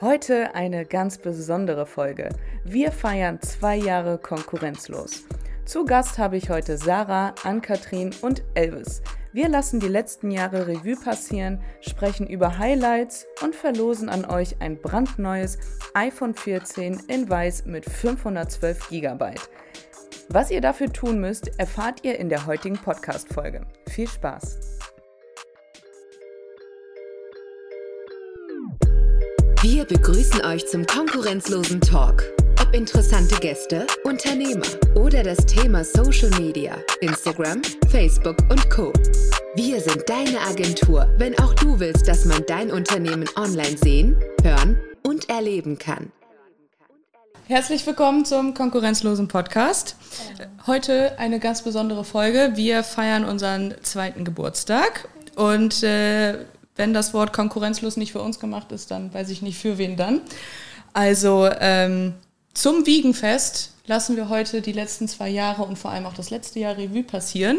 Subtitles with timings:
[0.00, 2.30] Heute eine ganz besondere Folge.
[2.64, 5.24] Wir feiern zwei Jahre konkurrenzlos.
[5.66, 9.02] Zu Gast habe ich heute Sarah, Ann-Kathrin und Elvis.
[9.34, 14.80] Wir lassen die letzten Jahre Revue passieren, sprechen über Highlights und verlosen an euch ein
[14.80, 15.58] brandneues
[15.92, 19.34] iPhone 14 in Weiß mit 512 GB.
[20.30, 23.66] Was ihr dafür tun müsst, erfahrt ihr in der heutigen Podcast-Folge.
[23.86, 24.79] Viel Spaß!
[29.62, 32.24] Wir begrüßen euch zum konkurrenzlosen Talk.
[32.62, 38.90] Ob interessante Gäste, Unternehmer oder das Thema Social Media, Instagram, Facebook und Co.
[39.54, 44.80] Wir sind deine Agentur, wenn auch du willst, dass man dein Unternehmen online sehen, hören
[45.06, 46.10] und erleben kann.
[47.46, 49.94] Herzlich willkommen zum konkurrenzlosen Podcast.
[50.66, 52.52] Heute eine ganz besondere Folge.
[52.54, 55.06] Wir feiern unseren zweiten Geburtstag
[55.36, 59.58] und äh, wenn das Wort konkurrenzlos nicht für uns gemacht ist, dann weiß ich nicht
[59.58, 60.20] für wen dann.
[60.92, 62.14] Also ähm,
[62.54, 66.60] zum Wiegenfest lassen wir heute die letzten zwei Jahre und vor allem auch das letzte
[66.60, 67.58] Jahr Revue passieren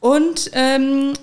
[0.00, 1.14] und ähm,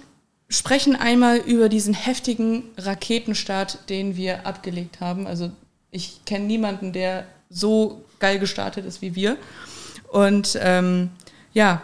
[0.49, 5.25] sprechen einmal über diesen heftigen Raketenstart, den wir abgelegt haben.
[5.25, 5.51] Also
[5.89, 9.37] ich kenne niemanden, der so geil gestartet ist wie wir.
[10.11, 11.09] Und ähm,
[11.53, 11.81] ja,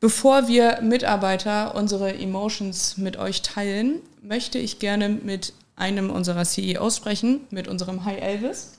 [0.00, 6.96] bevor wir Mitarbeiter unsere Emotions mit euch teilen, möchte ich gerne mit einem unserer CEOs
[6.96, 8.78] sprechen, mit unserem Hi Elvis.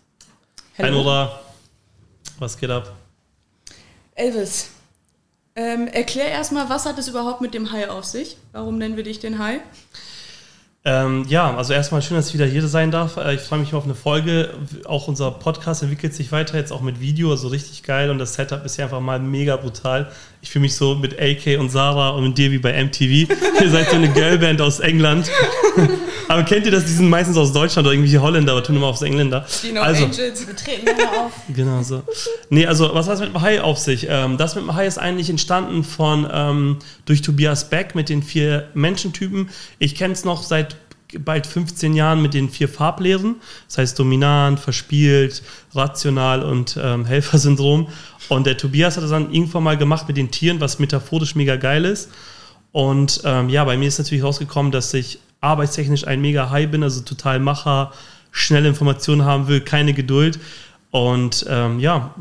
[0.74, 0.90] Hello.
[0.90, 1.40] Hi Nora,
[2.40, 2.96] was geht ab?
[4.16, 4.70] Elvis,
[5.56, 8.38] ähm, erklär erstmal, was hat es überhaupt mit dem Hai auf sich?
[8.54, 9.60] Warum nennen wir dich den Hai?
[10.86, 13.18] Ähm, ja, also erstmal schön, dass ich wieder hier sein darf.
[13.18, 14.54] Äh, ich freue mich auf eine Folge.
[14.86, 18.10] Auch unser Podcast entwickelt sich weiter, jetzt auch mit Video, also richtig geil.
[18.10, 20.12] Und das Setup ist ja einfach mal mega brutal.
[20.44, 23.30] Ich fühle mich so mit AK und Sarah und mit dir wie bei MTV.
[23.62, 25.32] ihr seid so eine Girlband aus England.
[26.28, 26.84] aber kennt ihr das?
[26.84, 29.46] Die sind meistens aus Deutschland oder irgendwelche Holländer, aber tun immer aufs Engländer.
[29.64, 31.32] Die no also, Angels, wir treten immer auf.
[31.48, 32.04] Genau so.
[32.50, 34.08] Nee, also was hat es mit dem Hai auf sich?
[34.10, 38.22] Ähm, das mit dem Hai ist eigentlich entstanden von ähm, durch Tobias Beck mit den
[38.22, 39.50] vier Menschentypen.
[39.80, 40.83] Ich kenne es noch seit
[41.20, 43.36] bald 15 Jahren mit den vier Farblehren.
[43.68, 45.44] Das heißt dominant, verspielt,
[45.74, 47.88] rational und ähm, Helfersyndrom.
[48.30, 51.56] Und der Tobias hat das dann irgendwann mal gemacht mit den Tieren, was metaphorisch mega
[51.56, 52.10] geil ist.
[52.72, 56.84] Und ähm, ja, bei mir ist natürlich rausgekommen, dass ich arbeitstechnisch ein mega High bin,
[56.84, 57.92] also total Macher,
[58.32, 60.40] schnelle Informationen haben will, keine Geduld.
[60.94, 62.14] Und ähm, ja,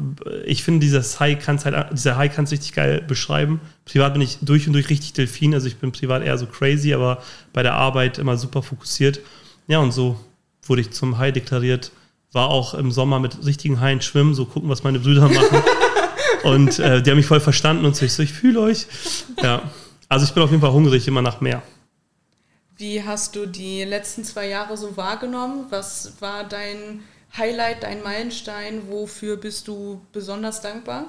[0.47, 3.61] ich finde, dieses High kann's halt, dieser High kann es richtig geil beschreiben.
[3.85, 6.95] Privat bin ich durch und durch richtig Delfin, also ich bin privat eher so crazy,
[6.95, 7.23] aber
[7.53, 9.21] bei der Arbeit immer super fokussiert.
[9.67, 10.19] Ja, und so
[10.63, 11.93] wurde ich zum High deklariert.
[12.33, 15.63] War auch im Sommer mit richtigen Haien schwimmen, so gucken, was meine Brüder machen.
[16.45, 18.87] und äh, die haben mich voll verstanden und so, ich so, ich fühle euch.
[19.43, 19.71] Ja,
[20.09, 21.63] also ich bin auf jeden Fall hungrig, immer nach mehr.
[22.79, 25.67] Wie hast du die letzten zwei Jahre so wahrgenommen?
[25.69, 27.01] Was war dein
[27.37, 28.89] Highlight, dein Meilenstein?
[28.89, 31.07] Wofür bist du besonders dankbar?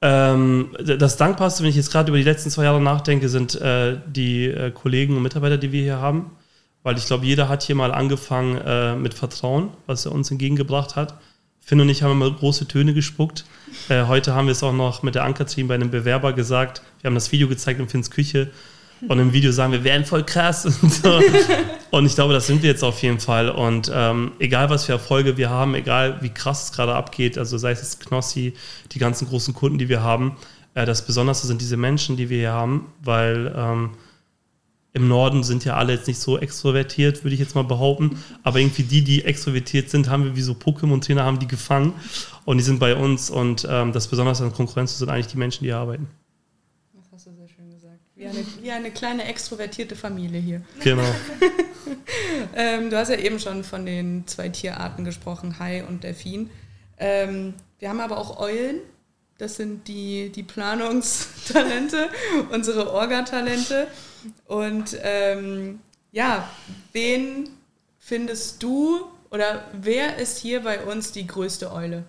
[0.00, 3.98] Ähm, das Dankbarste, wenn ich jetzt gerade über die letzten zwei Jahre nachdenke, sind äh,
[4.06, 6.36] die äh, Kollegen und Mitarbeiter, die wir hier haben.
[6.82, 10.96] Weil ich glaube, jeder hat hier mal angefangen äh, mit Vertrauen, was er uns entgegengebracht
[10.96, 11.14] hat.
[11.60, 13.46] Finn und ich haben immer große Töne gespuckt.
[13.88, 16.82] Äh, heute haben wir es auch noch mit der Anker-Team bei einem Bewerber gesagt.
[17.00, 18.50] Wir haben das Video gezeigt in Finns Küche
[19.08, 20.64] und im Video sagen wir, wären voll krass.
[20.82, 21.20] Und, so.
[21.90, 23.48] und, ich glaube, das sind wir jetzt auf jeden Fall.
[23.48, 27.58] Und ähm, egal, was für Erfolge wir haben, egal wie krass es gerade abgeht, also
[27.58, 28.54] sei es Knossi,
[28.92, 30.36] die ganzen großen Kunden, die wir haben,
[30.74, 33.90] äh, das Besonderste sind diese Menschen, die wir hier haben, weil ähm,
[34.92, 38.18] im Norden sind ja alle jetzt nicht so extrovertiert, würde ich jetzt mal behaupten.
[38.44, 41.94] Aber irgendwie die, die extrovertiert sind, haben wir wie so Pokémon-Trainer, haben die gefangen
[42.44, 43.28] und die sind bei uns.
[43.28, 46.06] Und ähm, das Besonderste an Konkurrenz sind eigentlich die Menschen, die hier arbeiten.
[48.24, 50.62] Wie eine, wie eine kleine extrovertierte Familie hier.
[50.80, 51.02] Genau.
[52.56, 56.48] ähm, du hast ja eben schon von den zwei Tierarten gesprochen, Hai und Delfin.
[56.98, 58.80] Ähm, wir haben aber auch Eulen.
[59.36, 62.08] Das sind die, die Planungstalente,
[62.50, 63.88] unsere Orgatalente.
[64.46, 65.80] Und ähm,
[66.12, 66.48] ja,
[66.92, 67.50] wen
[67.98, 72.04] findest du oder wer ist hier bei uns die größte Eule?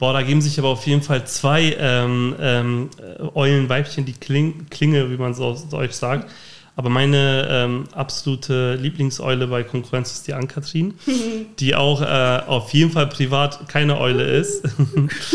[0.00, 2.88] Boah, da geben sich aber auf jeden Fall zwei ähm, ähm,
[3.34, 6.30] Eulenweibchen die Kling Klinge, wie man so Deutsch sagt.
[6.80, 10.94] Aber meine ähm, absolute Lieblingseule bei Konkurrenz ist die Ann-Kathrin,
[11.58, 14.66] die auch äh, auf jeden Fall privat keine Eule ist.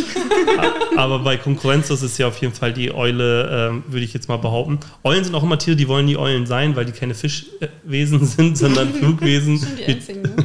[0.97, 4.27] Aber bei Konkurrenz ist es ja auf jeden Fall die Eule, äh, würde ich jetzt
[4.27, 4.79] mal behaupten.
[5.03, 8.57] Eulen sind auch immer Tiere, die wollen nie Eulen sein, weil die keine Fischwesen sind,
[8.57, 9.61] sondern Flugwesen.
[9.77, 10.35] wie, einzigen, ne?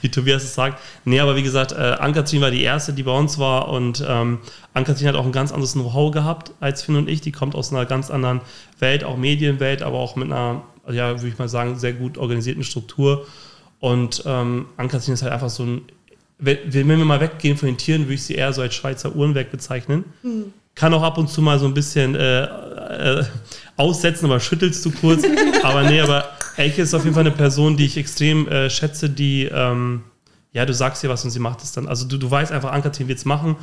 [0.00, 0.80] wie Tobias es sagt.
[1.04, 4.38] Nee, aber wie gesagt, äh, Ann-Kathrin war die erste, die bei uns war und ähm,
[4.76, 7.22] Ann-Kathrin hat auch ein ganz anderes Know-how gehabt als Finn und ich.
[7.22, 8.42] Die kommt aus einer ganz anderen
[8.78, 12.62] Welt, auch Medienwelt, aber auch mit einer, ja, würde ich mal sagen, sehr gut organisierten
[12.62, 13.26] Struktur.
[13.80, 15.82] Und ähm, Ankatrin ist halt einfach so ein.
[16.38, 19.50] Wenn, wir mal weggehen von den Tieren, würde ich sie eher so als Schweizer Uhrenwerk
[19.50, 20.04] bezeichnen.
[20.20, 20.52] Hm.
[20.74, 23.24] Kann auch ab und zu mal so ein bisschen äh, äh,
[23.78, 25.24] aussetzen, aber schüttelst du kurz.
[25.62, 26.26] aber nee, aber
[26.58, 30.02] Elke ist auf jeden Fall eine Person, die ich extrem äh, schätze, die, ähm,
[30.52, 31.88] ja, du sagst ihr was und sie macht es dann.
[31.88, 33.56] Also du, du weißt einfach, Ankatrin wird es machen.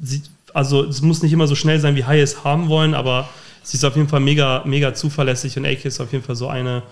[0.00, 0.22] Sie,
[0.56, 3.28] also es muss nicht immer so schnell sein, wie Haie es haben wollen, aber
[3.62, 6.48] sie ist auf jeden Fall mega, mega zuverlässig und Elke ist auf jeden Fall so
[6.48, 6.82] eine,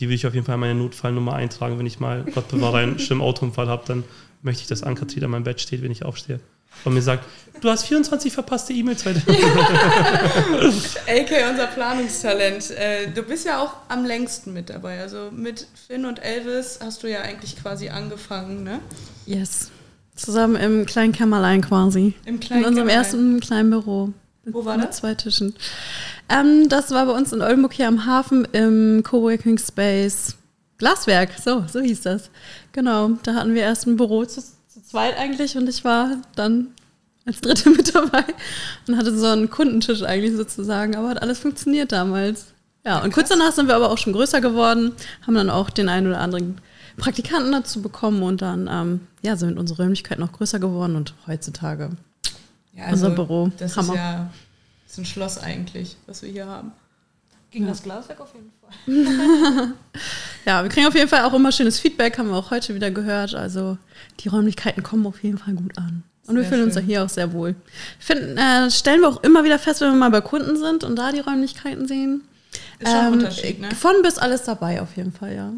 [0.00, 2.78] die will ich auf jeden Fall in meine Notfallnummer eintragen, wenn ich mal, Gott bewahre,
[2.78, 4.04] einen schlimmen Autounfall habe, dann
[4.40, 6.40] möchte ich, dass Ankatrin an meinem Bett steht, wenn ich aufstehe.
[6.84, 7.26] Und mir sagt,
[7.60, 9.20] du hast 24 verpasste E-Mails heute.
[11.06, 12.70] AK, unser Planungstalent.
[12.70, 15.00] Äh, du bist ja auch am längsten mit dabei.
[15.00, 18.80] Also mit Finn und Elvis hast du ja eigentlich quasi angefangen, ne?
[19.24, 19.70] Yes.
[20.14, 22.14] Zusammen im kleinen Kämmerlein quasi.
[22.24, 23.04] Im kleinen In unserem Kämmerlein.
[23.04, 24.12] ersten kleinen Büro.
[24.44, 24.98] Mit, Wo war mit das?
[24.98, 25.54] zwei Tischen.
[26.28, 30.36] Ähm, das war bei uns in Oldenburg hier am Hafen im Coworking Space
[30.78, 31.30] Glaswerk.
[31.42, 32.30] So, so hieß das.
[32.72, 33.10] Genau.
[33.22, 36.68] Da hatten wir erst ein Büro zu, zu zweit eigentlich und ich war dann
[37.26, 38.24] als Dritte mit dabei
[38.86, 42.46] und hatte so einen Kundentisch eigentlich sozusagen, aber hat alles funktioniert damals.
[42.84, 44.92] Ja, und kurz danach sind wir aber auch schon größer geworden,
[45.26, 46.60] haben dann auch den einen oder anderen
[46.96, 51.90] Praktikanten dazu bekommen und dann ähm, ja, sind unsere Räumlichkeiten noch größer geworden und heutzutage
[52.74, 53.50] Ja, Unser Büro.
[53.58, 53.92] Das Hammer.
[53.94, 54.30] ist ja
[54.86, 56.72] ist ein Schloss eigentlich, was wir hier haben.
[57.50, 59.68] Ging das Glaswerk auf jeden Fall.
[60.46, 62.90] Ja, wir kriegen auf jeden Fall auch immer schönes Feedback, haben wir auch heute wieder
[62.90, 63.34] gehört.
[63.34, 63.78] Also
[64.20, 66.02] die Räumlichkeiten kommen auf jeden Fall gut an.
[66.26, 66.82] Und wir Sehr fühlen uns schön.
[66.82, 67.54] auch hier auch sehr wohl.
[67.98, 70.96] Finden, äh, stellen wir auch immer wieder fest, wenn wir mal bei Kunden sind und
[70.96, 72.22] da die Räumlichkeiten sehen.
[72.78, 73.70] Ist schon ein Ähm, Unterschied, ne?
[73.74, 75.50] Von bis alles dabei auf jeden Fall, ja.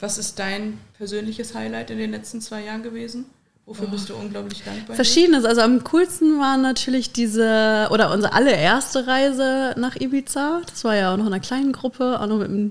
[0.00, 3.26] Was ist dein persönliches Highlight in den letzten zwei Jahren gewesen?
[3.66, 4.94] Wofür bist du unglaublich dankbar?
[4.94, 5.44] Verschiedenes.
[5.44, 10.62] Also am coolsten war natürlich diese, oder unsere allererste Reise nach Ibiza.
[10.66, 12.70] Das war ja auch noch in einer kleinen Gruppe, auch noch mit einem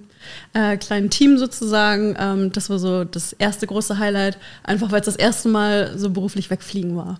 [0.54, 2.16] äh, kleinen Team sozusagen.
[2.18, 6.10] Ähm, das war so das erste große Highlight, einfach weil es das erste Mal so
[6.12, 7.20] beruflich wegfliegen war.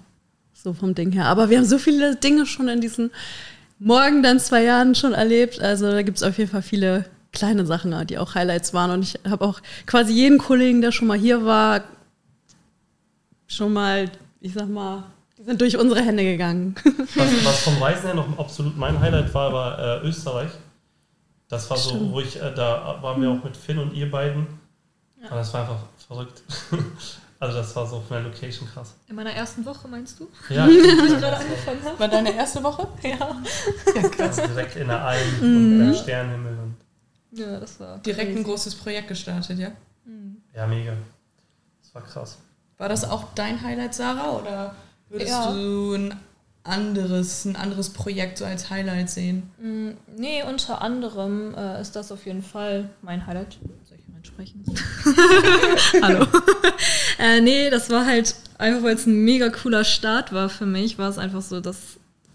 [0.54, 1.26] So vom Ding her.
[1.26, 3.12] Aber wir haben so viele Dinge schon in diesen
[3.80, 5.60] Morgen dann zwei Jahren schon erlebt.
[5.60, 7.04] Also da gibt es auf jeden Fall viele
[7.36, 8.90] kleine Sachen, die auch Highlights waren.
[8.92, 11.84] Und ich habe auch quasi jeden Kollegen, der schon mal hier war,
[13.48, 14.10] schon mal,
[14.42, 15.04] ich sag mal,
[15.38, 16.76] die sind durch unsere Hände gegangen.
[17.16, 20.50] Was, was vom Reisen her noch absolut mein Highlight war, war äh, Österreich.
[21.48, 24.48] Das war so, wo ich, äh, da waren wir auch mit Finn und ihr beiden.
[25.22, 26.42] Und das war einfach verrückt.
[27.40, 28.96] also das war so von der Location krass.
[29.08, 30.28] In meiner ersten Woche, meinst du?
[30.50, 32.00] Ja, ich gerade angefangen habe?
[32.00, 32.88] War deine erste Woche?
[33.04, 33.42] Ja.
[34.20, 36.55] also direkt in der Alm und im Sternenhimmel.
[37.36, 37.98] Ja, das war.
[38.00, 38.44] Direkt ein crazy.
[38.46, 39.72] großes Projekt gestartet, ja?
[40.56, 40.94] ja, mega.
[41.82, 42.38] Das war krass.
[42.78, 44.32] War das auch dein Highlight, Sarah?
[44.38, 44.76] Oder
[45.10, 45.52] würdest Ja.
[45.52, 46.16] du ein
[46.64, 49.50] anderes, ein anderes Projekt so als Highlight sehen?
[49.62, 53.58] Mm, Nee, unter anderem äh, ist das auf jeden Fall mein Highlight.
[53.88, 54.64] Soll ich reinsprechen?
[56.02, 56.26] Hallo.
[57.20, 60.98] äh, nee, das war halt einfach, weil es ein mega cooler Start war für mich,
[60.98, 61.78] war es einfach so das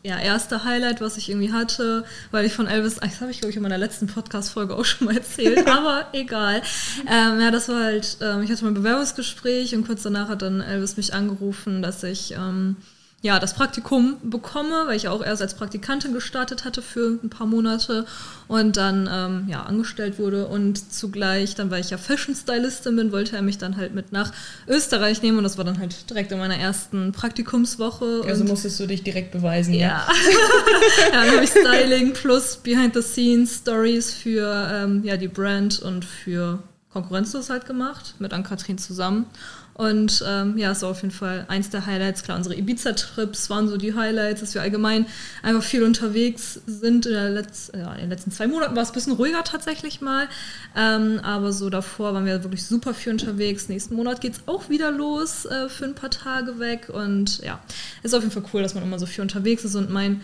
[0.02, 3.40] ja, erste Highlight, was ich irgendwie hatte, weil ich von Elvis, ach, das habe ich
[3.40, 6.62] glaube ich in meiner letzten Podcast-Folge auch schon mal erzählt, aber egal.
[7.06, 10.62] Ähm, ja, das war halt, ähm, ich hatte mein Bewerbungsgespräch und kurz danach hat dann
[10.62, 12.76] Elvis mich angerufen, dass ich ähm,
[13.22, 17.46] ja, das Praktikum bekomme, weil ich auch erst als Praktikantin gestartet hatte für ein paar
[17.46, 18.06] Monate
[18.48, 23.12] und dann ähm, ja, angestellt wurde und zugleich, dann weil ich ja Fashion Stylistin bin,
[23.12, 24.32] wollte er mich dann halt mit nach
[24.66, 28.22] Österreich nehmen und das war dann halt direkt in meiner ersten Praktikumswoche.
[28.26, 29.80] Also musstest du dich direkt beweisen, ja?
[29.80, 30.08] ja.
[31.12, 37.50] ja, dann habe ich Styling plus Behind-the-Scenes-Stories für ähm, ja, die Brand und für Konkurrenzlos
[37.50, 39.26] halt gemacht, mit Ann-Kathrin zusammen.
[39.74, 42.22] Und ähm, ja, war auf jeden Fall eins der Highlights.
[42.22, 45.06] Klar, unsere Ibiza-Trips waren so die Highlights, dass wir allgemein
[45.42, 47.06] einfach viel unterwegs sind.
[47.06, 50.28] In, Letz-, ja, in den letzten zwei Monaten war es ein bisschen ruhiger tatsächlich mal.
[50.76, 53.68] Ähm, aber so davor waren wir wirklich super viel unterwegs.
[53.68, 56.90] Nächsten Monat geht es auch wieder los äh, für ein paar Tage weg.
[56.92, 57.60] Und ja,
[58.02, 59.76] ist auf jeden Fall cool, dass man immer so viel unterwegs ist.
[59.76, 60.20] Und mein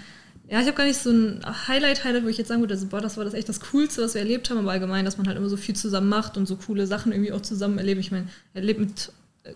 [0.49, 2.87] ja, ich habe gar nicht so ein Highlight, Highlight, wo ich jetzt sagen würde, also,
[2.87, 5.26] boah, das war das echt das Coolste, was wir erlebt haben, aber allgemein, dass man
[5.26, 8.00] halt immer so viel zusammen macht und so coole Sachen irgendwie auch zusammen erlebt.
[8.00, 9.12] Ich meine, er lebt mit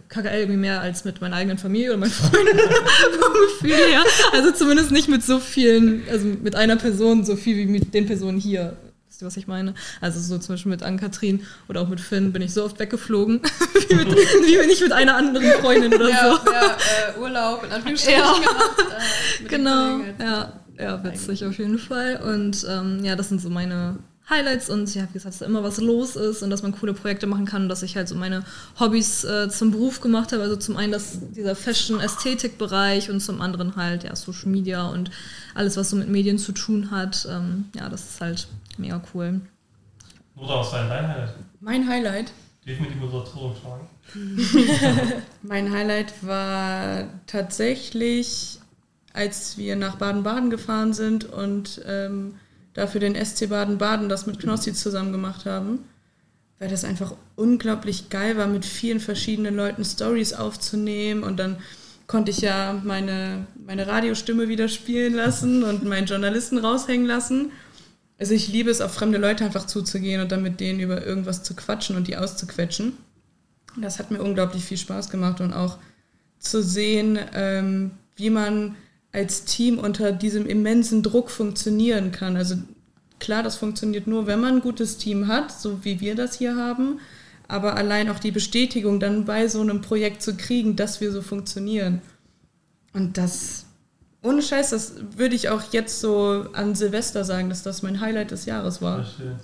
[0.09, 2.59] KKL irgendwie mehr als mit meiner eigenen Familie oder meinen Freunden
[3.20, 4.02] vom Gefühl her.
[4.32, 8.06] Also zumindest nicht mit so vielen, also mit einer Person so viel wie mit den
[8.06, 8.76] Personen hier.
[9.09, 9.75] Wisst ihr, was ich meine?
[10.00, 13.40] Also so zum Beispiel mit Ann-Kathrin oder auch mit Finn bin ich so oft weggeflogen,
[13.88, 16.12] wie, mit, wie nicht mit einer anderen Freundin oder so.
[16.52, 16.76] ja
[17.16, 18.32] äh, Urlaub in Anführungsstrichen Ja.
[18.35, 18.76] gemacht.
[19.40, 20.14] Äh, Genau, Kollegen.
[20.20, 22.20] ja, ja, witzig auf jeden Fall.
[22.25, 23.99] Und ähm, ja, das sind so meine
[24.30, 26.94] Highlights und ja, wie gesagt, dass da immer was los ist und dass man coole
[26.94, 28.44] Projekte machen kann und dass ich halt so meine
[28.78, 30.42] Hobbys äh, zum Beruf gemacht habe.
[30.42, 35.10] Also zum einen das, dieser Fashion-Ästhetik-Bereich und zum anderen halt ja Social Media und
[35.54, 37.26] alles, was so mit Medien zu tun hat.
[37.28, 39.40] Ähm, ja, das ist halt mega cool.
[40.37, 41.34] Oder was war dein Highlight?
[41.60, 42.32] Mein Highlight.
[42.64, 43.88] Die Moderatorin fragen.
[45.42, 48.58] Mein Highlight war tatsächlich,
[49.12, 52.34] als wir nach Baden-Baden gefahren sind und ähm,
[52.74, 55.80] dafür den SC Baden-Baden das mit Knossi zusammen gemacht haben,
[56.58, 61.56] weil das einfach unglaublich geil war, mit vielen verschiedenen Leuten Stories aufzunehmen und dann
[62.06, 67.52] konnte ich ja meine, meine Radiostimme wieder spielen lassen und meinen Journalisten raushängen lassen.
[68.18, 71.44] Also ich liebe es, auf fremde Leute einfach zuzugehen und dann mit denen über irgendwas
[71.44, 72.94] zu quatschen und die auszuquetschen.
[73.76, 75.78] Das hat mir unglaublich viel Spaß gemacht und auch
[76.40, 78.74] zu sehen, ähm, wie man
[79.12, 82.36] als Team unter diesem immensen Druck funktionieren kann.
[82.36, 82.56] Also
[83.18, 86.56] klar, das funktioniert nur, wenn man ein gutes Team hat, so wie wir das hier
[86.56, 87.00] haben.
[87.48, 91.20] Aber allein auch die Bestätigung dann bei so einem Projekt zu kriegen, dass wir so
[91.22, 92.00] funktionieren.
[92.92, 93.66] Und das
[94.22, 98.30] ohne Scheiß, das würde ich auch jetzt so an Silvester sagen, dass das mein Highlight
[98.30, 99.02] des Jahres war.
[99.04, 99.40] Verstehe.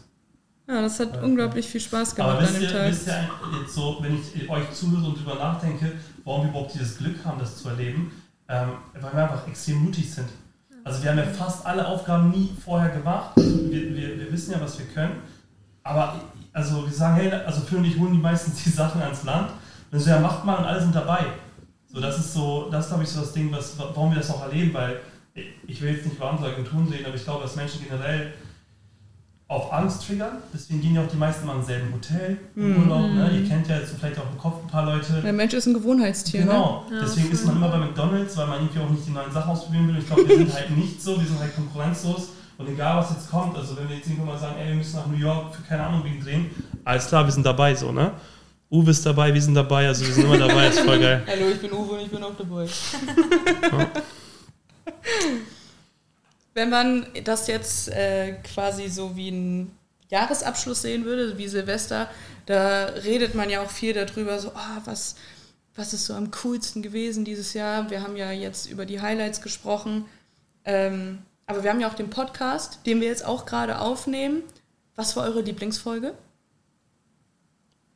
[0.68, 1.22] Ja, das hat Ja.
[1.22, 2.90] unglaublich viel Spaß gemacht Aber an dem ihr, Tag.
[2.90, 3.28] wisst ihr
[3.60, 5.92] jetzt so, wenn ich euch zuhöre und drüber nachdenke,
[6.24, 8.10] warum wir überhaupt dieses Glück haben, das zu erleben?
[8.48, 8.68] Ähm,
[9.00, 10.28] weil wir einfach extrem mutig sind.
[10.84, 13.32] Also wir haben ja fast alle Aufgaben nie vorher gemacht.
[13.36, 15.16] Wir, wir, wir wissen ja, was wir können.
[15.82, 16.20] Aber
[16.52, 19.50] also wir sagen, hey, also für und ich holen die meistens die Sachen ans Land.
[19.90, 21.26] Und so, ja, macht mal und alle sind dabei.
[21.92, 24.30] So, das ist so, das ist, glaube ich, so das Ding, was, warum wir das
[24.30, 25.00] auch erleben, weil
[25.34, 28.32] ich- will jetzt nicht über Agenturen sehen, aber ich glaube, dass Menschen generell
[29.48, 30.38] auf Angst triggern.
[30.52, 33.10] Deswegen gehen ja auch die meisten mal ins selben Hotel im Urlaub.
[33.12, 33.30] Ne?
[33.40, 35.20] Ihr kennt ja jetzt vielleicht auch im Kopf ein paar Leute.
[35.22, 36.46] Der Mensch ist ein Gewohnheitstier, ne?
[36.46, 39.30] Genau, Ja, deswegen ist man immer bei McDonalds, weil man irgendwie auch nicht die neuen
[39.30, 39.98] Sachen ausprobieren will.
[39.98, 42.30] Ich glaube, wir sind halt nicht so, wir sind halt konkurrenzlos.
[42.58, 44.96] Und egal was jetzt kommt, also wenn wir jetzt irgendwann mal sagen, ey, wir müssen
[44.96, 46.50] nach New York für keine Ahnung wen drehen,
[46.84, 48.12] alles klar, wir sind dabei so, ne?
[48.70, 51.22] Uwe ist dabei, wir sind dabei, also wir sind immer dabei, ist voll geil.
[51.26, 52.66] Hallo, ich bin Uwe und ich bin auch dabei.
[56.56, 59.76] Wenn man das jetzt äh, quasi so wie ein
[60.08, 62.08] Jahresabschluss sehen würde, wie Silvester,
[62.46, 65.16] da redet man ja auch viel darüber, so, ah, was,
[65.74, 67.90] was ist so am coolsten gewesen dieses Jahr.
[67.90, 70.06] Wir haben ja jetzt über die Highlights gesprochen,
[70.64, 74.42] ähm, aber wir haben ja auch den Podcast, den wir jetzt auch gerade aufnehmen.
[74.94, 76.14] Was war eure Lieblingsfolge?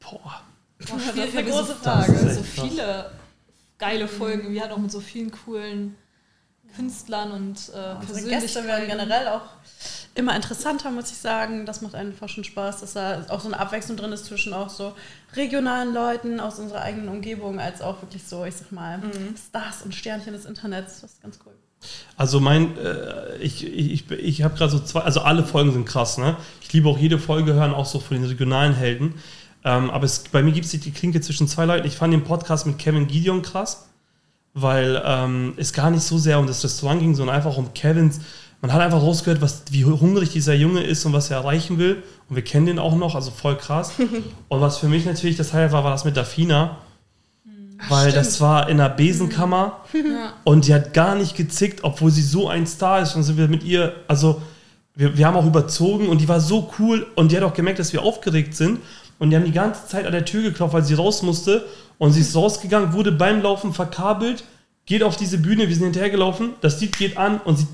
[0.00, 0.42] Boah.
[0.86, 2.34] Boah, Das ist eine so- große Frage.
[2.34, 3.10] So viele
[3.78, 4.52] geile Folgen.
[4.52, 5.96] Wir hatten auch mit so vielen coolen
[6.76, 8.40] Künstlern und äh, Unsere Persönlichkeiten.
[8.40, 9.42] Gäste werden generell auch
[10.14, 11.66] immer interessanter, muss ich sagen.
[11.66, 14.68] Das macht einfach schon Spaß, dass da auch so eine Abwechslung drin ist zwischen auch
[14.68, 14.94] so
[15.34, 19.00] regionalen Leuten aus unserer eigenen Umgebung, als auch wirklich so, ich sag mal,
[19.48, 21.00] Stars und Sternchen des Internets.
[21.00, 21.52] Das ist ganz cool.
[22.16, 26.18] Also mein, äh, ich, ich, ich habe gerade so zwei, also alle Folgen sind krass,
[26.18, 26.36] ne?
[26.60, 29.14] Ich liebe auch jede Folge hören, auch so von den regionalen Helden.
[29.64, 31.86] Ähm, aber es, bei mir gibt es die Klinke zwischen zwei Leuten.
[31.86, 33.88] Ich fand den Podcast mit Kevin Gideon krass,
[34.54, 38.20] weil ähm, es gar nicht so sehr um das Restaurant ging, sondern einfach um Kevins.
[38.62, 42.02] Man hat einfach rausgehört, was, wie hungrig dieser Junge ist und was er erreichen will.
[42.28, 43.92] Und wir kennen den auch noch, also voll krass.
[44.48, 46.76] und was für mich natürlich das Highlight war, war das mit Dafina.
[47.88, 50.34] Weil das war in einer Besenkammer Ja.
[50.44, 53.14] und die hat gar nicht gezickt, obwohl sie so ein Star ist.
[53.16, 54.42] Und sind wir mit ihr, also
[54.94, 57.78] wir, wir haben auch überzogen und die war so cool und die hat auch gemerkt,
[57.78, 58.80] dass wir aufgeregt sind.
[59.20, 61.66] Und die haben die ganze Zeit an der Tür geklopft, weil sie raus musste.
[61.98, 64.44] Und sie ist rausgegangen, wurde beim Laufen verkabelt,
[64.86, 67.66] geht auf diese Bühne, wir sind hinterhergelaufen, das Lied geht an und sie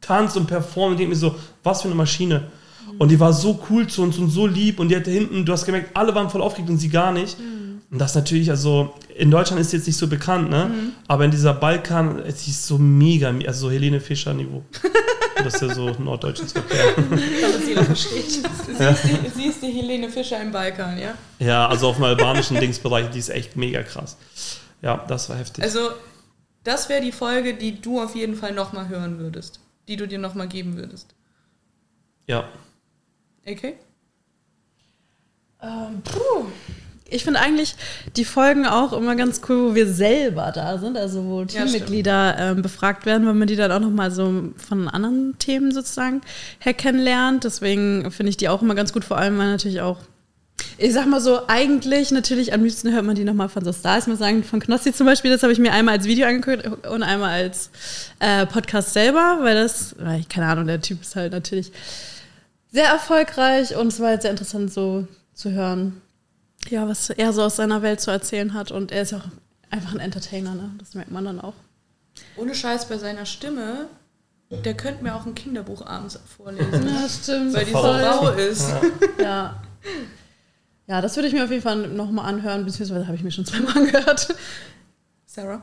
[0.00, 2.44] tanzt und performt und denkt mir so, was für eine Maschine.
[2.98, 5.52] Und die war so cool zu uns und so lieb und die hatte hinten, du
[5.52, 7.36] hast gemerkt, alle waren voll aufgeregt und sie gar nicht.
[7.90, 10.92] Und das natürlich, also in Deutschland ist sie jetzt nicht so bekannt, ne?
[11.06, 14.62] Aber in dieser Balkan, sie ist so mega, also so Helene Fischer Niveau.
[15.36, 16.92] das ist ja so norddeutsches Verkehr.
[16.96, 17.22] damit
[17.60, 18.30] es jeder versteht.
[18.30, 21.14] Sie, ist die, sie ist die Helene Fischer im Balkan, ja?
[21.38, 24.18] Ja, also auf dem albanischen Dingsbereich, die ist echt mega krass.
[24.82, 25.64] Ja, das war heftig.
[25.64, 25.90] Also,
[26.64, 29.60] das wäre die Folge, die du auf jeden Fall nochmal hören würdest.
[29.88, 31.14] Die du dir nochmal geben würdest.
[32.26, 32.48] ja.
[33.46, 33.76] AK?
[35.62, 36.44] Ähm, puh.
[37.10, 37.74] Ich finde eigentlich
[38.16, 41.42] die Folgen auch immer ganz cool, wo wir selber da sind, also wo.
[41.44, 46.20] Teammitglieder ähm, befragt werden, weil man die dann auch nochmal so von anderen Themen sozusagen
[46.58, 47.44] her kennenlernt.
[47.44, 49.98] Deswegen finde ich die auch immer ganz gut, vor allem weil natürlich auch,
[50.76, 54.04] ich sag mal so, eigentlich natürlich am liebsten hört man die nochmal von so Stars.
[54.04, 56.86] Ich muss sagen, von Knossi zum Beispiel, das habe ich mir einmal als Video angeguckt
[56.86, 57.70] und einmal als
[58.18, 61.72] äh, Podcast selber, weil das, weil ich, keine Ahnung, der Typ ist halt natürlich
[62.70, 66.02] sehr erfolgreich und es war jetzt sehr interessant so zu hören,
[66.68, 68.70] ja, was er so aus seiner Welt zu erzählen hat.
[68.70, 69.28] Und er ist ja auch
[69.70, 70.72] einfach ein Entertainer, ne?
[70.78, 71.54] Das merkt man dann auch.
[72.36, 73.88] Ohne Scheiß bei seiner Stimme,
[74.50, 76.88] der könnte mir auch ein Kinderbuch abends vorlesen.
[76.88, 77.54] Ja, stimmt.
[77.54, 78.72] weil die so rau ist.
[79.20, 79.62] Ja.
[80.86, 83.44] Ja, das würde ich mir auf jeden Fall nochmal anhören, beziehungsweise habe ich mir schon
[83.44, 84.34] zweimal angehört.
[85.26, 85.62] Sarah?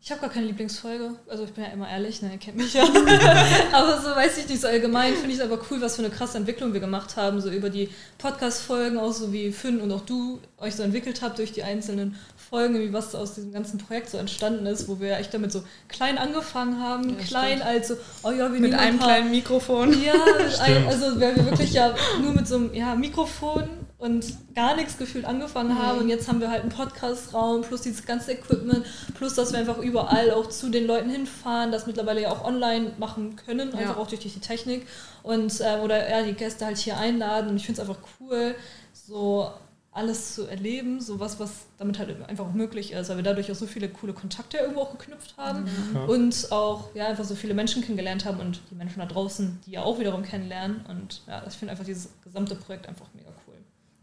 [0.00, 1.16] Ich habe gar keine Lieblingsfolge.
[1.28, 2.84] Also ich bin ja immer ehrlich, ne, ihr kennt mich ja.
[3.72, 6.14] Aber so weiß ich nicht, so allgemein finde ich es aber cool, was für eine
[6.14, 10.02] krasse Entwicklung wir gemacht haben, so über die Podcast-Folgen, auch so wie Finn und auch
[10.02, 14.08] du euch so entwickelt habt durch die einzelnen Folgen, wie was aus diesem ganzen Projekt
[14.08, 17.96] so entstanden ist, wo wir echt damit so klein angefangen haben, Ja, klein als so,
[18.22, 19.92] oh ja, wir Mit ein einem paar, kleinen Mikrofon.
[20.02, 20.14] Ja,
[20.60, 24.24] ein, also weil wir wirklich ja nur mit so einem ja, Mikrofon und
[24.54, 25.78] gar nichts gefühlt angefangen Mhm.
[25.82, 29.58] haben und jetzt haben wir halt einen Podcast-Raum plus dieses ganze Equipment, plus dass wir
[29.58, 33.96] einfach überall auch zu den Leuten hinfahren, das mittlerweile ja auch online machen können, einfach
[33.96, 34.02] Ja.
[34.02, 34.86] auch durch die Technik
[35.24, 38.54] und äh, oder ja, die Gäste halt hier einladen und ich finde es einfach cool,
[38.92, 39.50] so
[39.90, 43.50] alles zu erleben, so was, was damit halt einfach auch möglich ist, weil wir dadurch
[43.50, 46.04] auch so viele coole Kontakte irgendwo auch geknüpft haben Ja.
[46.04, 49.72] und auch ja einfach so viele Menschen kennengelernt haben und die Menschen da draußen, die
[49.72, 53.27] ja auch wiederum kennenlernen und ja, ich finde einfach dieses gesamte Projekt einfach mega.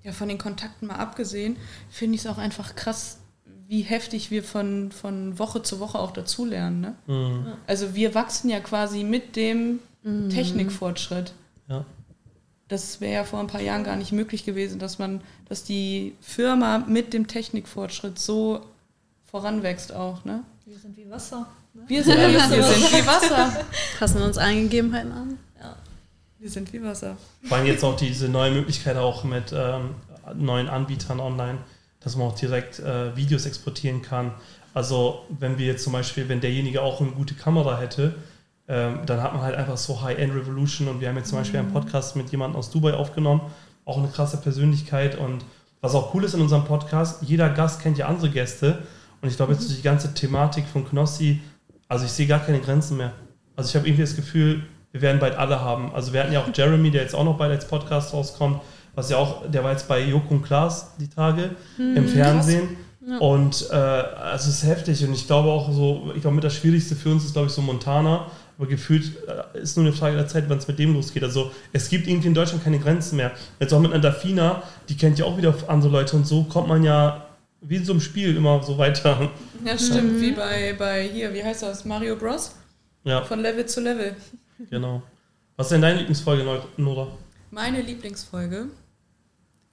[0.06, 1.58] Ja, von den Kontakten mal abgesehen,
[1.90, 3.18] finde ich es auch einfach krass,
[3.68, 6.82] wie heftig wir von, von Woche zu Woche auch dazulernen.
[6.82, 6.96] Ne?
[7.08, 7.48] Mhm.
[7.66, 9.80] Also wir wachsen ja quasi mit dem
[10.30, 11.34] Technikfortschritt.
[11.68, 11.84] Ja.
[12.68, 16.16] Das wäre ja vor ein paar Jahren gar nicht möglich gewesen, dass man, dass die
[16.22, 18.62] Firma mit dem Technikfortschritt so
[19.26, 20.24] voranwächst auch.
[20.26, 20.44] Ne?
[20.66, 21.48] Wir sind wie Wasser.
[21.74, 21.82] Ne?
[21.88, 23.66] Wir sind, wir, wir sind wie Wasser.
[23.98, 25.40] Passen unsere Eingegebenheiten an.
[26.46, 27.18] Wir sind wie Wasser.
[27.42, 29.96] Vor allem jetzt auch diese neue Möglichkeit auch mit ähm,
[30.36, 31.58] neuen Anbietern online,
[32.02, 34.32] dass man auch direkt äh, Videos exportieren kann.
[34.72, 38.14] Also wenn wir jetzt zum Beispiel, wenn derjenige auch eine gute Kamera hätte,
[38.68, 41.60] ähm, dann hat man halt einfach so High-End Revolution und wir haben jetzt zum Beispiel
[41.60, 43.42] einen Podcast mit jemandem aus Dubai aufgenommen,
[43.84, 45.44] auch eine krasse Persönlichkeit und
[45.82, 48.84] was auch cool ist in unserem Podcast, jeder Gast kennt ja andere Gäste
[49.20, 51.42] und ich glaube jetzt durch die ganze Thematik von Knossi,
[51.88, 53.14] also ich sehe gar keine Grenzen mehr.
[53.56, 54.62] Also ich habe irgendwie das Gefühl,
[54.96, 55.94] wir werden bald alle haben.
[55.94, 58.62] Also wir hatten ja auch Jeremy, der jetzt auch noch bald als Podcast rauskommt,
[58.94, 62.78] was ja auch, der war jetzt bei Joko und Klaas die Tage im Fernsehen.
[63.20, 66.56] Und äh, also es ist heftig und ich glaube auch so, ich glaube mit das
[66.56, 70.16] Schwierigste für uns ist glaube ich so Montana, aber gefühlt äh, ist nur eine Frage
[70.16, 71.24] der Zeit, wann es mit dem losgeht.
[71.24, 73.32] Also es gibt irgendwie in Deutschland keine Grenzen mehr.
[73.60, 76.70] Jetzt auch mit einer Dafina, die kennt ja auch wieder andere Leute und so kommt
[76.70, 77.26] man ja
[77.60, 79.30] wie in so einem Spiel immer so weiter.
[79.66, 81.84] Ja, stimmt, wie bei, bei hier, wie heißt das?
[81.84, 82.56] Mario Bros?
[83.04, 84.16] Ja, Von Level zu Level.
[84.70, 85.02] Genau.
[85.58, 87.08] Was ist denn deine Lieblingsfolge, Nora?
[87.52, 88.68] Meine Lieblingsfolge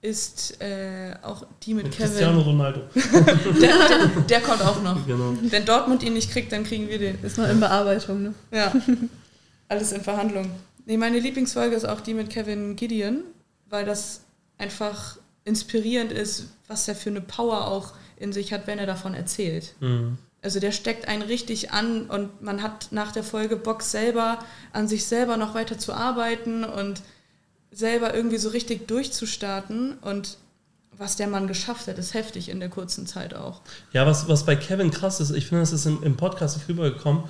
[0.01, 2.07] ist äh, auch die mit, Mit Kevin.
[2.07, 2.81] Cristiano Ronaldo.
[2.93, 5.05] Der, der, der kommt auch noch.
[5.07, 5.33] Genau.
[5.41, 7.21] Wenn Dortmund ihn nicht kriegt, dann kriegen wir den.
[7.23, 8.33] Ist noch in Bearbeitung, ne?
[8.51, 8.73] Ja.
[9.69, 10.51] Alles in Verhandlung.
[10.85, 13.23] Nee, meine Lieblingsfolge ist auch die mit Kevin Gideon,
[13.69, 14.21] weil das
[14.57, 19.13] einfach inspirierend ist, was er für eine Power auch in sich hat, wenn er davon
[19.13, 19.73] erzählt.
[19.79, 20.17] Mhm.
[20.43, 24.39] Also der steckt einen richtig an und man hat nach der Folge Bock selber
[24.73, 27.01] an sich selber noch weiter zu arbeiten und
[27.71, 30.37] selber irgendwie so richtig durchzustarten und
[30.97, 33.61] was der Mann geschafft hat, ist heftig in der kurzen Zeit auch.
[33.93, 36.69] Ja, was, was bei Kevin krass ist, ich finde, das ist im, im Podcast nicht
[36.69, 37.23] rübergekommen.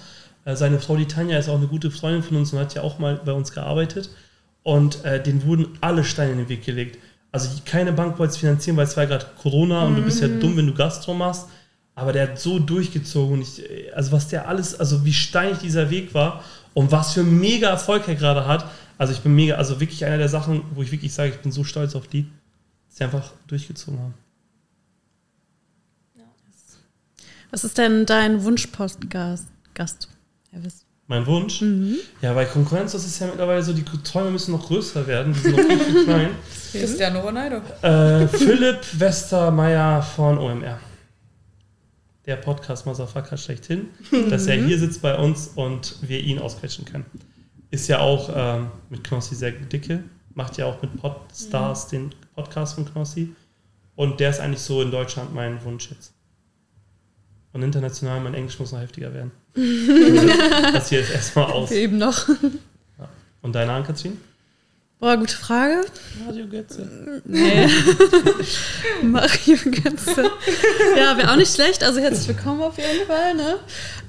[0.46, 2.82] Äh, seine Frau, die Tanja, ist auch eine gute Freundin von uns und hat ja
[2.82, 4.10] auch mal bei uns gearbeitet.
[4.64, 6.98] Und äh, denen wurden alle Steine in den Weg gelegt.
[7.32, 10.28] Also keine Bank wollte es finanzieren, weil es war gerade Corona und du bist ja
[10.28, 11.48] dumm, wenn du Gastro machst.
[11.96, 13.40] Aber der hat so durchgezogen.
[13.40, 17.22] Und ich, also was der alles, also wie steinig dieser Weg war und was für
[17.22, 18.66] ein mega Erfolg er gerade hat.
[18.98, 21.52] Also ich bin mega, also wirklich einer der Sachen, wo ich wirklich sage, ich bin
[21.52, 22.24] so stolz auf die,
[22.88, 24.14] dass sie einfach durchgezogen haben.
[27.52, 29.46] Was ist denn dein Wunschpostgast?
[29.76, 30.08] Gast?
[30.52, 30.86] Elvis?
[31.08, 31.64] Mein Wunsch?
[32.22, 35.40] Ja, bei Konkurrenz, das ist ja mittlerweile so, die Träume müssen noch größer werden, die
[35.40, 36.30] sind noch viel zu klein.
[36.72, 37.58] Cristiano Ronaldo.
[37.82, 40.80] Äh, Philipp Westermeier von OMR.
[42.26, 43.90] Der Podcast Motherfucker schlechthin,
[44.30, 47.06] dass er hier sitzt bei uns und wir ihn ausquetschen können.
[47.70, 52.76] Ist ja auch ähm, mit Knossi sehr dicke, macht ja auch mit Podstars den Podcast
[52.76, 53.36] von Knossi.
[53.96, 56.14] Und der ist eigentlich so in Deutschland mein Wunsch jetzt.
[57.52, 59.32] Und international, mein Englisch muss noch heftiger werden.
[60.74, 61.72] das hier jetzt erstmal aus.
[61.72, 62.28] Eben noch.
[63.42, 64.18] Und deine Ankatrin?
[65.04, 65.82] Boah, gute Frage.
[66.26, 67.22] Radio Götze.
[67.26, 67.68] Nee.
[69.04, 70.32] Mario Götze.
[70.98, 71.84] Ja, wäre auch nicht schlecht.
[71.84, 73.60] Also herzlich willkommen auf jeden Fall, ne?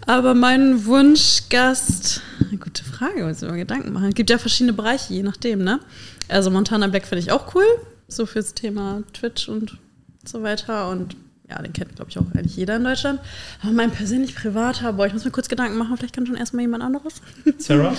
[0.06, 4.10] Aber mein Wunschgast, eine gute Frage, muss ich mir Gedanken machen.
[4.10, 5.80] Es gibt ja verschiedene Bereiche, je nachdem, ne?
[6.28, 7.66] Also Montana Black finde ich auch cool.
[8.06, 9.76] So fürs Thema Twitch und
[10.24, 10.90] so weiter.
[10.90, 11.16] Und
[11.50, 13.18] ja, den kennt, glaube ich, auch eigentlich jeder in Deutschland.
[13.64, 16.62] Aber mein persönlich privater, boah, ich muss mir kurz Gedanken machen, vielleicht kann schon erstmal
[16.62, 17.14] jemand anderes.
[17.58, 17.96] Sarah?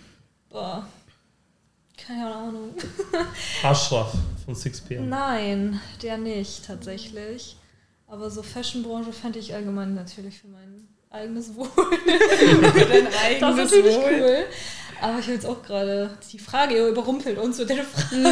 [0.48, 0.88] Boah.
[2.08, 2.74] Keine Ahnung.
[3.62, 4.12] Ashraf
[4.46, 5.00] von 6pm.
[5.02, 7.56] Nein, der nicht tatsächlich.
[8.06, 11.68] Aber so Fashionbranche fände ich allgemein natürlich für mein eigenes Wohl.
[11.76, 14.20] Dein Das eigenes ist natürlich Wohl.
[14.22, 14.44] cool.
[15.00, 18.22] Aber ich habe jetzt auch gerade die Frage ihr überrumpelt uns mit der Frage.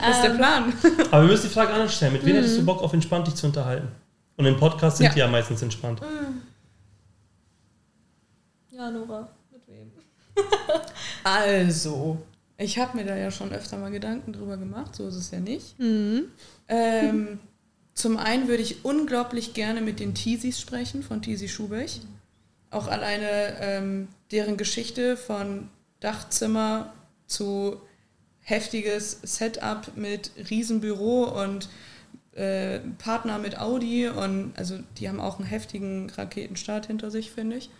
[0.00, 0.72] Das ist der Plan.
[1.12, 2.14] Aber wir müssen die Frage anders stellen.
[2.14, 3.88] Mit wem hättest du Bock auf entspannt dich zu unterhalten?
[4.36, 5.12] Und im Podcast sind Ja.
[5.12, 6.00] die ja meistens entspannt.
[8.70, 9.28] Ja, Nora?
[11.24, 12.18] Also,
[12.58, 15.40] ich habe mir da ja schon öfter mal Gedanken drüber gemacht, so ist es ja
[15.40, 15.74] nicht.
[16.68, 17.40] Ähm,
[17.94, 22.00] zum einen würde ich unglaublich gerne mit den Teasies sprechen, von Teasy Schubech.
[22.70, 25.68] Auch alleine ähm, deren Geschichte von
[26.00, 26.92] Dachzimmer
[27.26, 27.80] zu
[28.40, 31.68] heftiges Setup mit Riesenbüro und
[32.34, 37.56] äh, Partner mit Audi und also die haben auch einen heftigen Raketenstart hinter sich, finde
[37.56, 37.70] ich.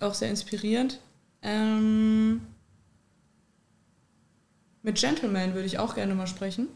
[0.00, 1.00] Auch sehr inspirierend.
[1.46, 2.40] Ähm,
[4.82, 6.68] mit Gentleman würde ich auch gerne mal sprechen.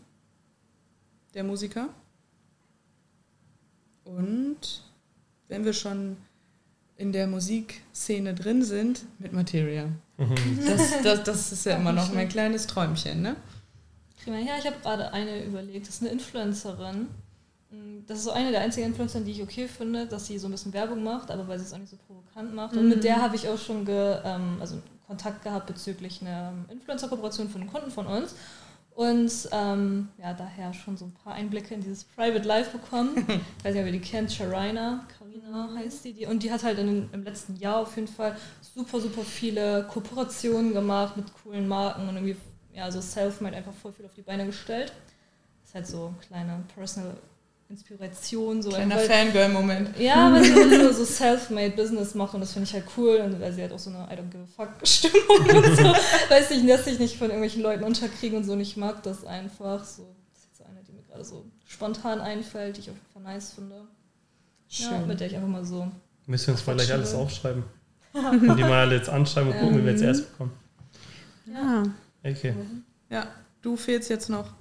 [1.35, 1.89] Der Musiker.
[4.05, 4.85] Und
[5.49, 6.17] wenn wir schon
[6.97, 9.89] in der Musikszene drin sind, mit Materia.
[10.67, 13.37] Das, das, das ist ja immer noch mein kleines Träumchen, ne?
[14.27, 15.89] Ja, ich habe gerade eine überlegt.
[15.89, 17.09] Das ist eine Influencerin.
[17.71, 20.49] Mm, Das ist so eine der einzigen Influencer, die ich okay finde, dass sie so
[20.49, 22.77] ein bisschen Werbung macht, aber weil sie es auch nicht so provokant macht.
[22.77, 27.49] Und mit der habe ich auch schon ge, ähm, also Kontakt gehabt bezüglich einer Influencer-Kooperation
[27.49, 28.35] von einem Kunden von uns.
[28.95, 33.17] Und ähm, ja, daher schon so ein paar Einblicke in dieses Private Life bekommen.
[33.59, 36.27] ich weiß nicht, ob ihr die kennt, Sharina, Karina heißt die, die.
[36.27, 40.75] Und die hat halt in, im letzten Jahr auf jeden Fall super, super viele Kooperationen
[40.75, 42.37] gemacht mit coolen Marken und irgendwie,
[42.75, 44.93] ja, so self-made einfach voll viel auf die Beine gestellt.
[45.65, 47.17] ist halt so kleine Personal
[47.71, 48.63] Inspiration.
[48.63, 49.99] So Kleiner Fangirl-Moment.
[49.99, 50.53] ja, weil sie
[50.83, 53.73] so, so self-made Business macht und das finde ich halt cool und weil sie halt
[53.73, 55.85] auch so eine I don't give a fuck Stimmung und so,
[56.29, 59.25] weiß ich, lässt sich nicht von irgendwelchen Leuten unterkriegen und so und ich mag das
[59.25, 60.15] einfach so.
[60.33, 63.35] Das ist jetzt eine, die mir gerade so spontan einfällt, die ich auf jeden Fall
[63.35, 63.77] nice finde.
[64.69, 65.07] Ja, Schön.
[65.07, 65.89] mit der ich einfach mal so.
[66.27, 67.63] Müssen wir uns mal gleich alles aufschreiben.
[68.13, 70.51] Und die mal alle jetzt anschreiben und gucken, wie wir jetzt erst bekommen.
[71.47, 71.85] Ja.
[72.25, 72.55] Okay.
[73.09, 73.29] Ja,
[73.63, 74.53] du fehlst jetzt noch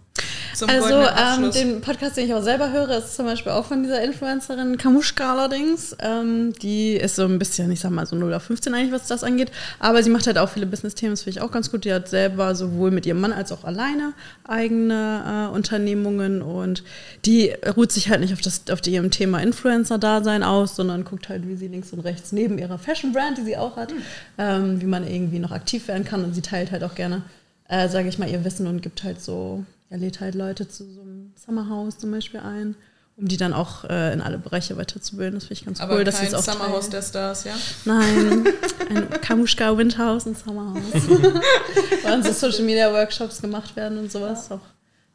[0.56, 3.84] zum Also ähm, den Podcast, den ich auch selber höre, ist zum Beispiel auch von
[3.84, 5.96] dieser Influencerin Kamuschka allerdings.
[6.00, 9.08] Ähm, die ist so ein bisschen, ich sag mal so 0 auf 15 eigentlich, was
[9.08, 9.52] das angeht.
[9.80, 11.86] Aber sie macht halt auch viele Business-Themen, das finde ich auch ganz gut.
[11.86, 14.14] Die hat selber sowohl mit ihrem Mann als auch alleine
[14.48, 16.84] eigene äh, Unternehmungen und
[17.26, 21.48] die ruht sich halt nicht auf, das, auf ihrem Thema Influencer-Dasein aus, sondern guckt halt,
[21.48, 23.94] wie sie links und rechts neben ihrer Fashion-Brand, die sie auch hat,
[24.38, 26.24] ähm, wie man irgendwie noch aktiv werden kann.
[26.24, 27.24] Und sie teilt halt auch gerne,
[27.68, 30.90] äh, sage ich mal, ihr Wissen und gibt halt so, ja, lädt halt Leute zu
[30.92, 32.76] so einem Summerhouse zum Beispiel ein,
[33.18, 35.36] um die dann auch äh, in alle Bereiche weiterzubilden.
[35.36, 37.54] Das finde ich ganz Aber cool, dass kein auch Summerhouse der Stars, ja?
[37.86, 38.48] Nein,
[38.90, 41.10] ein Kamuschka Winterhaus und Summerhouse.
[41.10, 44.52] Wo dann so Social Media Workshops gemacht werden und sowas.
[44.52, 44.62] Auch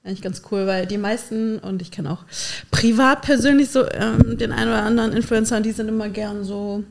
[0.05, 2.25] eigentlich ganz cool, weil die meisten, und ich kenne auch
[2.71, 6.85] privat persönlich so ähm, den einen oder anderen Influencer, die sind immer gern so,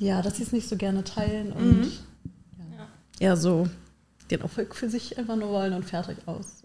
[0.00, 1.84] ja, dass sie es nicht so gerne teilen und
[2.76, 2.86] ja,
[3.18, 3.68] eher so
[4.30, 6.59] den Erfolg für sich einfach nur wollen und fertig aus,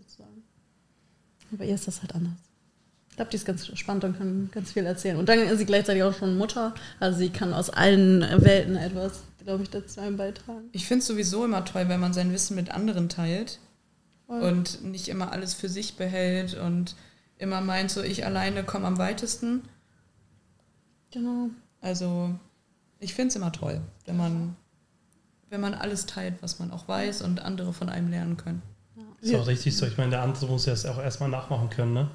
[1.56, 2.34] Aber ihr ist das halt anders.
[3.10, 5.16] Ich glaube, die ist ganz spannend und kann ganz viel erzählen.
[5.16, 6.76] Und dann ist sie gleichzeitig auch schon Mutter.
[7.00, 10.68] Also sie kann aus allen Welten etwas, glaube ich, dazu beitragen.
[10.74, 13.60] Ich finde es sowieso immer toll, wenn man sein Wissen mit anderen teilt
[14.28, 14.42] Voll.
[14.42, 16.98] und nicht immer alles für sich behält und
[17.38, 19.62] immer meint, so ich alleine komme am weitesten.
[21.12, 21.52] Genau.
[21.80, 22.38] Also
[23.00, 24.58] ich finde es immer toll, wenn man,
[25.50, 28.62] wenn man alles teilt, was man auch weiß und andere von einem lernen können.
[29.26, 29.86] Ist auch richtig so.
[29.86, 32.08] Ich meine, der andere muss ja das auch erstmal nachmachen können, ne?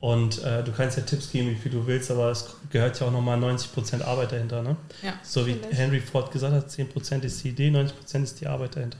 [0.00, 3.08] Und äh, du kannst ja Tipps geben, wie viel du willst, aber es gehört ja
[3.08, 4.76] auch nochmal 90% Arbeit dahinter, ne?
[5.02, 5.14] Ja.
[5.24, 8.98] So wie Henry Ford gesagt hat, 10% ist die Idee, 90% ist die Arbeit dahinter.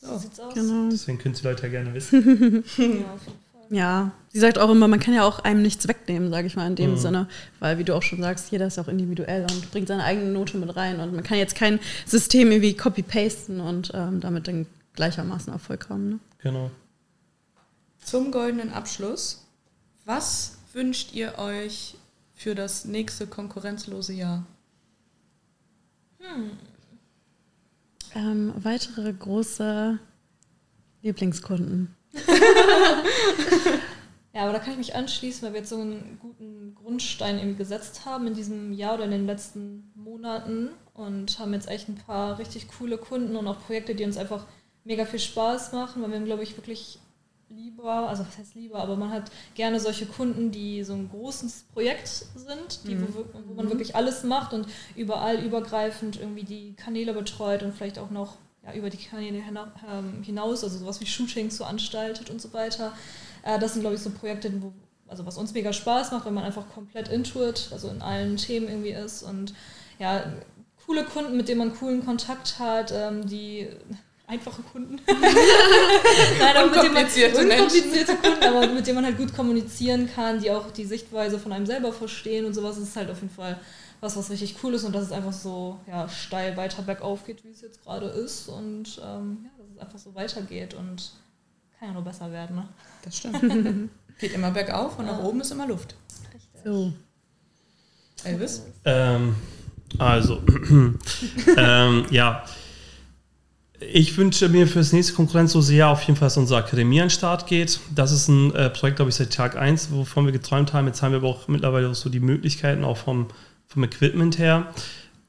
[0.00, 0.52] So sieht's aus.
[0.54, 0.88] Genau.
[0.90, 2.64] Deswegen können die Leute ja gerne wissen.
[2.76, 3.34] Ja, auf jeden Fall.
[3.72, 6.66] Ja, sie sagt auch immer, man kann ja auch einem nichts wegnehmen, sage ich mal
[6.66, 6.96] in dem Mhm.
[6.96, 7.28] Sinne.
[7.60, 10.56] Weil, wie du auch schon sagst, jeder ist auch individuell und bringt seine eigene Note
[10.56, 10.98] mit rein.
[10.98, 16.08] Und man kann jetzt kein System irgendwie copy-pasten und ähm, damit dann gleichermaßen Erfolg haben.
[16.10, 16.18] Ne?
[16.42, 16.72] Genau.
[18.00, 19.46] Zum goldenen Abschluss.
[20.04, 21.96] Was wünscht ihr euch
[22.34, 24.44] für das nächste konkurrenzlose Jahr?
[28.14, 29.98] Ähm, weitere große
[31.02, 31.94] Lieblingskunden.
[34.32, 37.58] Ja, aber da kann ich mich anschließen, weil wir jetzt so einen guten Grundstein irgendwie
[37.58, 41.96] gesetzt haben in diesem Jahr oder in den letzten Monaten und haben jetzt echt ein
[41.96, 44.46] paar richtig coole Kunden und auch Projekte, die uns einfach
[44.84, 47.00] mega viel Spaß machen, weil wir haben, glaube ich, wirklich
[47.50, 51.64] lieber, also was heißt lieber, aber man hat gerne solche Kunden, die so ein großes
[51.72, 56.74] Projekt sind, die, wo, wir- wo man wirklich alles macht und überall übergreifend irgendwie die
[56.74, 59.38] Kanäle betreut und vielleicht auch noch ja, über die Kanäle
[59.90, 62.92] ähm, hinaus, also sowas wie Shootings so anstaltet und so weiter.
[63.42, 64.72] Äh, das sind, glaube ich, so Projekte, wo,
[65.08, 68.36] also was uns mega Spaß macht, wenn man einfach komplett into it, also in allen
[68.36, 69.54] Themen irgendwie ist und
[69.98, 70.24] ja,
[70.86, 73.68] coole Kunden, mit denen man coolen Kontakt hat, ähm, die
[74.30, 75.00] einfache Kunden.
[75.06, 80.08] Nein, aber mit denen man, Unkomplizierte unkomplizierte Kunden, aber mit denen man halt gut kommunizieren
[80.14, 82.78] kann, die auch die Sichtweise von einem selber verstehen und sowas.
[82.78, 83.58] Ist halt auf jeden Fall
[84.00, 87.44] was, was richtig cool ist und dass es einfach so ja, steil weiter bergauf geht,
[87.44, 91.12] wie es jetzt gerade ist und ähm, ja, dass es einfach so weitergeht und
[91.78, 92.56] kann ja nur besser werden.
[92.56, 92.68] Ne?
[93.02, 93.90] Das stimmt.
[94.18, 95.94] Geht immer bergauf und nach oben ist immer Luft.
[96.64, 96.92] So.
[98.24, 98.62] Elvis?
[98.84, 99.34] Ähm,
[99.98, 100.42] also,
[101.56, 102.44] ähm, ja.
[103.80, 107.06] Ich wünsche mir für das nächste Konkurrenzlose Jahr auf jeden Fall, dass unsere Akademie an
[107.06, 107.80] den Start geht.
[107.94, 110.86] Das ist ein äh, Projekt, glaube ich, seit Tag 1, wovon wir geträumt haben.
[110.86, 113.28] Jetzt haben wir aber auch mittlerweile auch so die Möglichkeiten, auch vom,
[113.68, 114.66] vom Equipment her.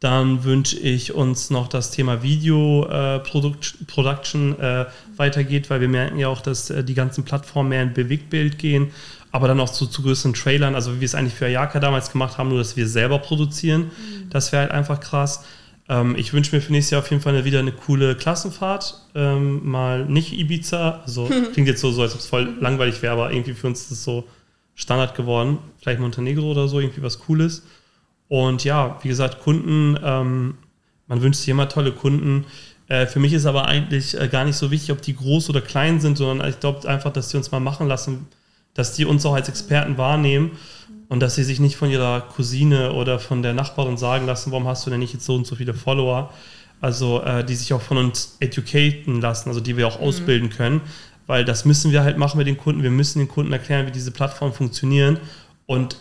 [0.01, 4.85] Dann wünsche ich uns noch das Thema Video äh, Product, Production äh,
[5.15, 8.91] weitergeht, weil wir merken ja auch, dass äh, die ganzen Plattformen mehr in Bewegtbild gehen,
[9.31, 12.11] aber dann auch zu, zu größeren Trailern, also wie wir es eigentlich für Ayaka damals
[12.11, 13.91] gemacht haben, nur dass wir selber produzieren.
[14.29, 15.45] Das wäre halt einfach krass.
[15.91, 19.01] Ähm, ich wünsche mir für nächstes Jahr auf jeden Fall wieder eine coole Klassenfahrt.
[19.13, 23.11] Ähm, mal nicht Ibiza, also klingt jetzt so, so als ob es voll langweilig wäre,
[23.11, 24.25] aber irgendwie für uns ist es so
[24.73, 25.57] Standard geworden.
[25.81, 27.63] Vielleicht Montenegro oder so, irgendwie was Cooles.
[28.29, 30.55] Und ja, wie gesagt, Kunden, ähm,
[31.07, 32.45] man wünscht sich immer tolle Kunden.
[32.87, 35.59] Äh, für mich ist aber eigentlich äh, gar nicht so wichtig, ob die groß oder
[35.59, 38.27] klein sind, sondern ich glaube einfach, dass die uns mal machen lassen,
[38.73, 40.51] dass die uns auch als Experten wahrnehmen
[41.11, 44.65] und dass sie sich nicht von ihrer Cousine oder von der Nachbarin sagen lassen, warum
[44.65, 46.31] hast du denn nicht jetzt so und so viele Follower?
[46.79, 50.79] Also äh, die sich auch von uns educaten lassen, also die wir auch ausbilden können,
[51.27, 52.81] weil das müssen wir halt machen mit den Kunden.
[52.81, 55.19] Wir müssen den Kunden erklären, wie diese Plattformen funktionieren
[55.65, 55.97] und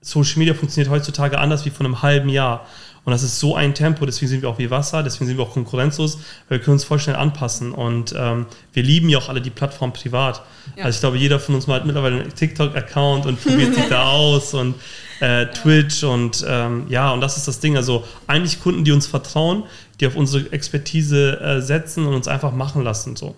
[0.00, 2.64] Social Media funktioniert heutzutage anders wie vor einem halben Jahr.
[3.04, 5.44] Und das ist so ein Tempo, deswegen sind wir auch wie Wasser, deswegen sind wir
[5.44, 6.16] auch konkurrenzlos,
[6.48, 7.72] weil wir können uns voll schnell anpassen.
[7.72, 10.42] Und ähm, wir lieben ja auch alle die Plattform privat.
[10.76, 10.84] Ja.
[10.84, 14.04] Also ich glaube, jeder von uns mal hat mittlerweile einen TikTok-Account und probiert sich da
[14.10, 14.74] aus und
[15.20, 17.76] äh, Twitch und ähm, ja, und das ist das Ding.
[17.76, 19.64] Also eigentlich Kunden, die uns vertrauen,
[20.00, 23.16] die auf unsere Expertise äh, setzen und uns einfach machen lassen.
[23.16, 23.34] So.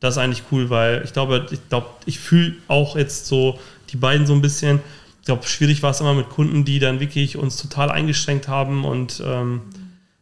[0.00, 3.58] Das ist eigentlich cool, weil ich glaube, ich glaube, ich fühle auch jetzt so
[3.90, 4.80] die beiden so ein bisschen.
[5.24, 8.84] Ich glaube, schwierig war es immer mit Kunden, die dann wirklich uns total eingeschränkt haben
[8.84, 9.62] und ähm,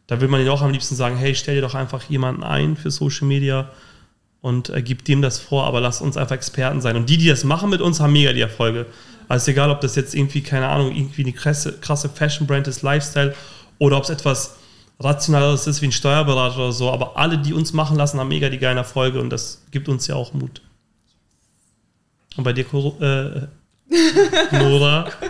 [0.07, 2.77] da will man ihnen auch am liebsten sagen, hey, stell dir doch einfach jemanden ein
[2.77, 3.69] für Social Media
[4.39, 6.95] und äh, gib dem das vor, aber lass uns einfach Experten sein.
[6.95, 8.85] Und die, die das machen mit uns, haben mega die Erfolge.
[9.27, 13.35] Also egal, ob das jetzt irgendwie, keine Ahnung, irgendwie eine krasse, krasse Fashion-Brand ist, Lifestyle
[13.79, 14.55] oder ob es etwas
[15.01, 18.47] Rationaleres ist wie ein Steuerberater oder so, aber alle, die uns machen lassen, haben mega
[18.47, 20.61] die geilen Erfolge und das gibt uns ja auch Mut.
[22.37, 22.65] Und bei dir,
[23.01, 23.47] äh,
[24.51, 25.11] Nora?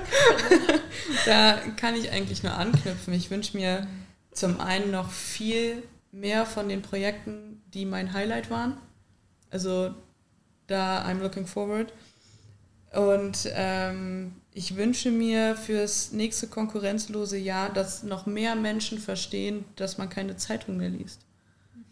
[1.26, 3.14] Da kann ich eigentlich nur anknüpfen.
[3.14, 3.88] Ich wünsche mir
[4.32, 8.78] zum einen noch viel mehr von den Projekten, die mein Highlight waren.
[9.50, 9.94] Also
[10.68, 11.94] da I'm looking forward.
[12.92, 19.98] Und ähm, ich wünsche mir fürs nächste konkurrenzlose Jahr, dass noch mehr Menschen verstehen, dass
[19.98, 21.22] man keine Zeitung mehr liest.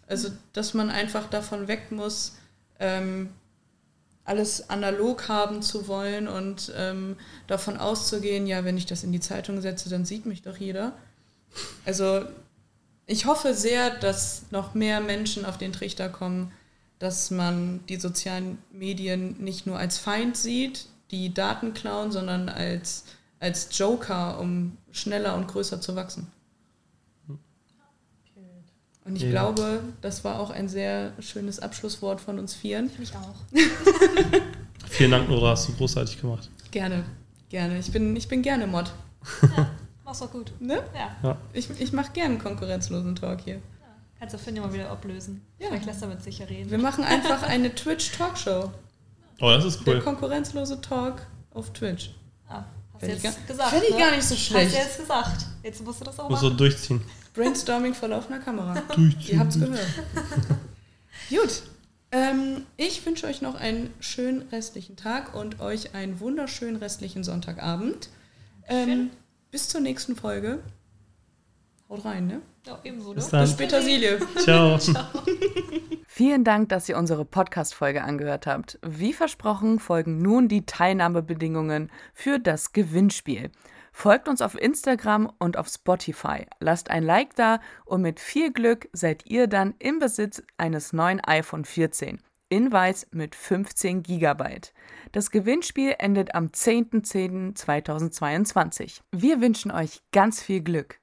[0.08, 2.38] Also, dass man einfach davon weg muss,
[2.80, 3.30] ähm,
[4.24, 9.20] alles analog haben zu wollen und ähm, davon auszugehen, ja, wenn ich das in die
[9.20, 10.94] Zeitung setze, dann sieht mich doch jeder.
[11.86, 12.22] Also
[13.08, 16.52] ich hoffe sehr, dass noch mehr Menschen auf den Trichter kommen,
[17.00, 23.06] dass man die sozialen Medien nicht nur als Feind sieht, die Daten klauen, sondern als,
[23.40, 26.32] als Joker, um schneller und größer zu wachsen.
[29.04, 29.30] Und ich Ja.
[29.32, 32.90] glaube, das war auch ein sehr schönes Abschlusswort von uns Vieren.
[33.02, 33.36] Ich auch.
[34.90, 36.50] Vielen Dank, Nora, hast du großartig gemacht.
[36.72, 37.04] Gerne,
[37.50, 37.80] gerne.
[37.80, 38.92] Ich bin, ich bin gerne Mod.
[40.06, 40.52] Mach's doch gut.
[40.60, 40.84] Ne?
[41.24, 41.38] Ja.
[41.54, 43.62] Ich, ich mache gerne einen konkurrenzlosen Talk hier.
[44.20, 45.42] Kannst du Finn ja mal wieder ablösen.
[45.58, 45.68] Ja.
[45.70, 46.70] Vielleicht lässt er mit sicher reden.
[46.70, 48.72] Wir machen einfach eine Twitch-Talkshow.
[49.40, 50.02] Oh, das ist Der cool.
[50.02, 52.12] konkurrenzlose Talk auf Twitch.
[52.48, 53.70] Ah, hast du ich jetzt gar- gesagt.
[53.72, 54.00] fänd ich ne?
[54.00, 54.68] gar nicht so schlecht.
[54.68, 55.46] Hast du jetzt gesagt.
[55.64, 56.58] Jetzt musst du das auch Muss so machen.
[56.58, 57.02] durchziehen.
[57.34, 58.82] Brainstorming vor laufender Kamera.
[59.28, 59.88] Ihr habt's gehört.
[61.30, 61.64] Gut.
[62.12, 68.10] Ähm, ich wünsche euch noch einen schönen restlichen Tag und euch einen wunderschönen restlichen Sonntagabend.
[68.68, 69.12] Ähm,
[69.50, 70.60] bis zur nächsten Folge.
[71.90, 72.42] Haut rein, ne?
[72.66, 73.32] Ja, ebenso, Bis ne?
[73.32, 73.42] dann.
[73.42, 74.20] Bis später, Silje.
[74.38, 74.78] Ciao.
[76.08, 78.78] Vielen Dank, dass ihr unsere Podcast-Folge angehört habt.
[78.86, 83.52] Wie versprochen folgen nun die Teilnahmebedingungen für das Gewinnspiel.
[83.92, 86.46] Folgt uns auf Instagram und auf Spotify.
[86.60, 91.20] Lasst ein Like da und mit viel Glück seid ihr dann im Besitz eines neuen
[91.22, 94.60] iPhone 14 in weiß mit 15 GB.
[95.14, 99.00] Das Gewinnspiel endet am 10.10.2022.
[99.12, 101.00] Wir wünschen euch ganz viel Glück.